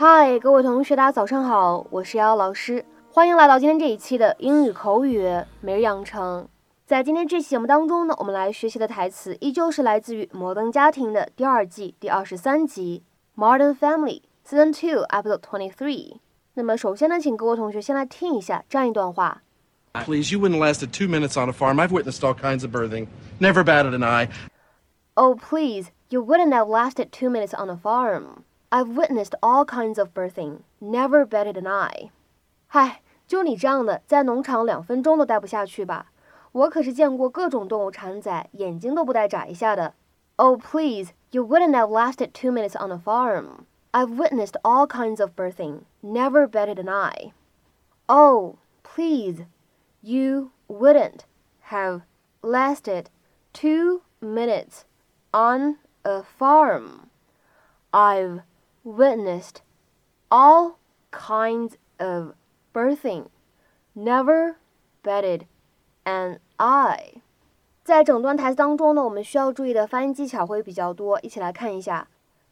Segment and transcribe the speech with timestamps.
[0.00, 5.28] 嗨，各位同学，大家早上好，我是瑶瑶老师，欢迎来到今天这一期的英语口语
[5.60, 6.48] 每日养成。
[6.86, 13.02] 在今天这期节目当中呢，我们来学习的台词依旧是来自于《摩登家庭》的第二季第二十三集
[13.42, 16.18] 《Modern Family》Season Two Episode Twenty Three。
[16.54, 19.42] 那么首先呢，请各位同学先来听一下这样一段话。
[20.04, 21.80] Please, you wouldn't lasted two minutes on a farm.
[21.80, 23.08] I've witnessed all kinds of birthing.
[23.40, 24.28] Never batted an eye.
[25.14, 28.44] Oh, please, you wouldn't have lasted two minutes on a farm.
[28.69, 30.59] I've witnessed all kinds of birthing.
[30.79, 32.09] Never batted an eye.
[32.67, 36.07] 嗨，就你这样的，在农场两分钟都待不下去吧？
[36.51, 39.93] 我可是见过各种动物产崽，眼睛都不带眨一下的。
[40.37, 43.65] Oh, please, you wouldn't have lasted two minutes on a farm.
[43.91, 45.81] I've witnessed all kinds of birthing.
[46.01, 47.33] Never batted an eye.
[48.07, 49.45] Oh, please,
[50.01, 51.25] you wouldn't
[51.69, 52.01] have
[52.41, 53.11] lasted
[53.53, 54.85] two minutes
[55.31, 57.09] on a farm.
[57.91, 58.41] I've
[58.88, 59.60] witnessed
[60.30, 60.78] all
[61.10, 62.34] kinds of
[62.72, 63.26] birthing.
[63.94, 64.56] Never
[65.02, 65.42] batted
[66.04, 67.20] an eye.
[67.84, 72.08] 在整段台词当中呢，我们需要注意的发音技巧会比较多，一起来看一下。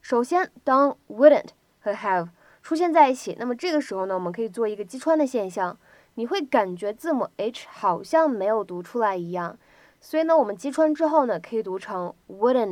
[0.00, 2.28] 首先，当 wouldn't 和 have
[2.62, 5.78] 出现在一起，那么这个时候呢，我们可以做一个击穿的现象，
[6.14, 9.58] 你会感觉字母 h 好像没有读出来一样，
[10.00, 12.70] 所以呢，我们击穿之后呢，可以读成 wouldn't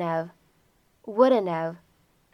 [1.05, 1.77] have，wouldn't have。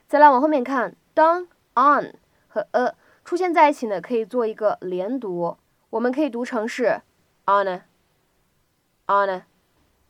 [0.07, 2.13] 再来往后面看，当 on
[2.49, 5.57] 和 a 出现在一起呢，可以做一个连读，
[5.91, 7.01] 我们可以读成是
[7.47, 9.43] on，on。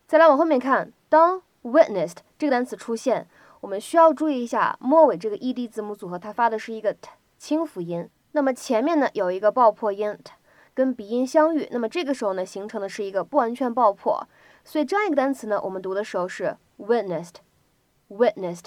[0.07, 3.29] 再来往后面看，当 witnessed 这个单词出现，
[3.61, 10.33] 我们需要注意一下末尾这个 ed 字母组合，它发的是一个 t 清辅音，那么前面呢有一个爆破音 t
[10.75, 14.27] 跟鼻音相遇，那么这个时候呢形成的是一个不完全爆破，
[14.65, 18.67] 所以这样一个单词呢，我们读的时候是 witnessed，witnessed。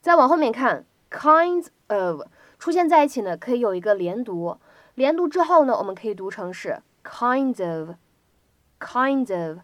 [0.00, 2.22] 再往后面看，kinds of
[2.58, 4.56] 出现在一起呢，可以有一个连读，
[4.94, 9.58] 连读之后呢，我们可以读成是 kinds of，kinds of。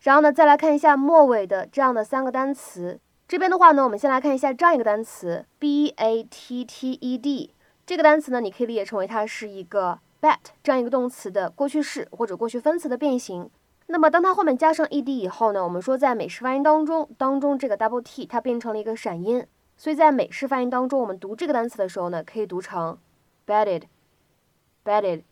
[0.00, 3.00] 然后呢，再来看一下末尾的这样的三个单词。
[3.26, 7.52] 这边的话呢，我们先来看一下这样一个单词 b a t t e d。
[7.84, 13.50] 这个单词呢，你可以理解成为它是一个 bat 这样一个动词的过去式或者过去分词的变形。
[13.86, 19.46] 那么当它后面加上 e d 以后呢，我们说在美式发音当中，当中这个 double t 它变成了一个闪音，
[19.78, 22.98] 所以在美式发音当中，我们读这个单词的时候呢，可以读成
[23.46, 25.22] bedded，bedded，。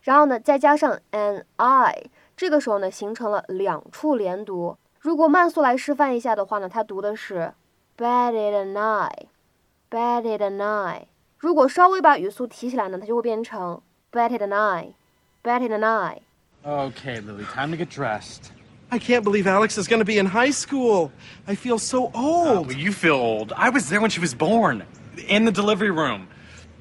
[0.00, 2.04] 然后呢，再加上 an i。
[2.34, 4.78] 这个时候呢，形成了两处连读。
[4.98, 7.52] 如果慢速来示范一下的话呢，它读的是
[7.98, 11.02] bedded an eye，bedded an eye。
[11.36, 16.20] 如果稍微把语速提起来呢，它就会变成 bedded an eye，bedded an eye。
[16.64, 18.50] Okay, Lily, time to get dressed.
[18.92, 21.10] I can't believe Alex is going to be in high school.
[21.48, 22.66] I feel so old.
[22.68, 23.52] but you feel old.
[23.56, 24.84] I was there when she was born,
[25.28, 26.28] in the delivery room.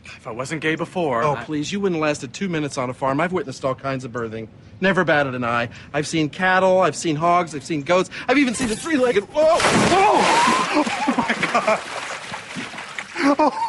[0.03, 1.23] If I wasn't gay before.
[1.23, 3.21] Oh, I- please, you wouldn't lasted two minutes on a farm.
[3.21, 4.49] I've witnessed all kinds of birthing.
[4.81, 5.69] Never batted an eye.
[5.93, 9.23] I've seen cattle, I've seen hogs, I've seen goats, I've even seen a three legged.
[9.33, 9.57] Whoa!
[9.57, 10.21] Whoa!
[10.73, 11.79] Oh my god.
[13.39, 13.67] Oh!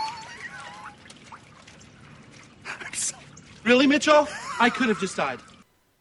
[3.64, 4.26] Really, Mitchell?
[4.58, 5.38] I could have just died.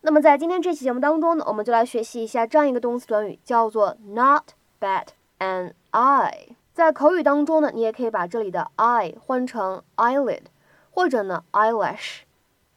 [0.04, 5.06] 那么在今天这期节目当中呢，我们就来学习一下这样一个动词短语，叫做 not bat
[5.38, 6.56] an eye。
[6.74, 10.46] 在口语当中呢，你也可以把这里的 eye 换成 eyelid，
[10.90, 12.22] 或者呢 eyelash。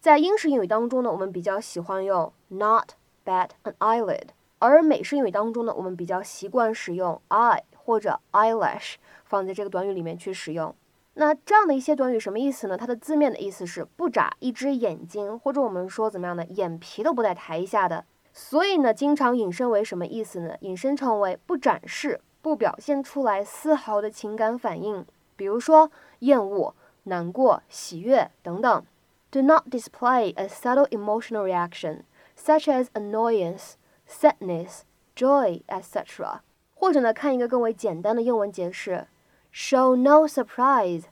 [0.01, 2.91] 在英式英语当中呢，我们比较喜欢用 not
[3.25, 10.75] bat an eyelid，而美式英语当中呢，我们比较习惯使用 eye 或者 eyelash 放在这个短语里面去使用。
[11.15, 12.77] 那这样的一些短语什么意思呢？
[12.77, 18.05] 它的字面的意思是不眨一只眼睛，或者我们说怎么样的，眼皮都不带抬一下的。
[18.33, 20.57] 所以呢，经常引申为什么意思呢？
[20.61, 28.85] 引申成为不展示、不表现出来丝毫的情感反应，比如说厌恶、难过、喜悦等等。
[29.31, 32.01] Do not display a subtle emotional reaction,
[32.37, 33.75] such as annoyance,
[34.09, 34.81] sadness,
[35.15, 36.41] joy, etc.
[36.75, 39.07] 或者呢，看一个更为简单的英文解释。
[39.54, 41.04] show no surprise,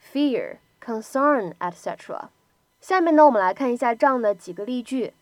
[0.00, 2.28] fear, concern, etc.
[2.80, 5.14] 下面呢，我们来看一下这样的几个例句。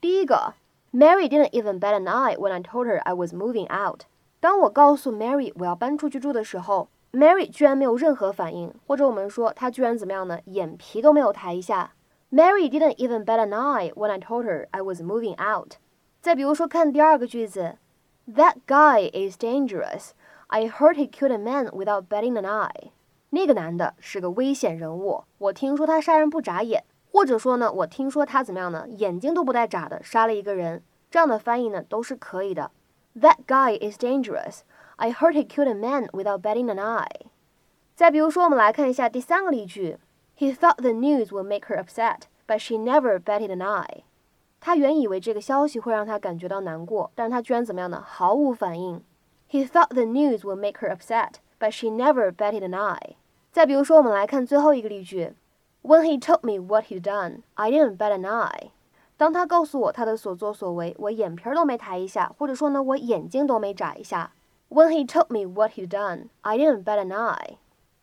[0.00, 0.54] 第一个，
[0.92, 4.02] Mary didn't even bat an eye when I told her I was moving out。
[4.40, 10.38] 当我告诉 Mary 我要搬出去住的时候，Mary 居然没有任何反应，或者我们说她居然怎么样呢？
[10.44, 11.92] 眼皮都没有抬一下。
[12.30, 15.76] Mary didn't even bat an eye when I told her I was moving out。
[16.20, 17.78] 再比如说，看第二个句子，
[18.28, 20.10] That guy is dangerous。
[20.53, 22.91] I heard he killed a man without batting an eye。
[23.31, 28.85] 那个男的是个危险人物，我听说他杀人不眨眼，或者说呢，我听说他怎么样呢？
[28.87, 30.83] 眼睛都不带眨的杀了一个人。
[31.09, 32.69] 这样的翻译呢都是可以的。
[33.19, 34.59] That guy is dangerous.
[34.97, 37.25] I heard he killed a man without batting an eye.
[37.95, 39.97] 再比如说，我们来看一下第三个例句
[40.37, 44.03] He thought the news would make her upset, but she never batted an eye.
[44.59, 48.03] 他原以为这个消息会让他感觉到难过，但是他居然怎么样呢？
[48.05, 49.03] 毫无反应。
[49.53, 53.17] He thought the news would make her upset, but she never batted an eye.
[53.51, 55.33] 再比如说，我们来看最后一个例句
[55.83, 58.71] ：When he told me what he'd done, I didn't bat an eye.
[59.15, 64.31] 当他告诉我他的所作所为，我眼皮儿都没抬一下，或者说呢，我眼睛都没眨一下。
[64.69, 67.57] When he told me what he'd done, I didn't bat an eye.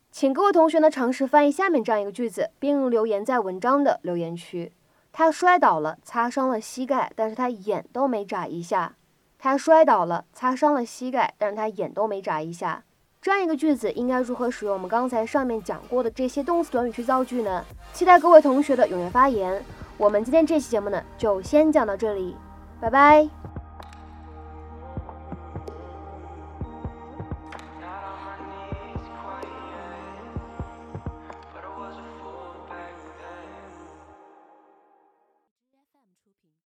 [0.09, 4.71] 请各位同学呢尝试翻译下面这样一个句子，并留言在文章的留言区。
[5.11, 8.95] 他摔倒了，擦伤了膝盖，但是他眼都没眨一下。
[9.43, 12.83] 他摔倒了，擦伤了膝盖，但是他眼都没眨一下。
[13.19, 17.65] 这样一个句子应该如何使用我们刚才上面讲过的这些动词短语去造句呢？
[17.91, 19.63] 期待各位同学的踊跃发言。
[19.97, 22.35] 我们今天这期节目呢，就先讲到这里，
[22.79, 23.40] 拜拜。